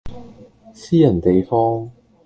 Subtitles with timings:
[0.73, 1.91] 私人地方